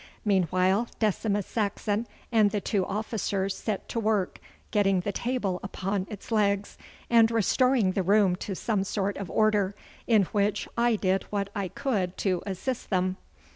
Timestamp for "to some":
8.37-8.83